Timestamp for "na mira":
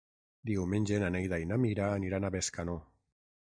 1.51-1.91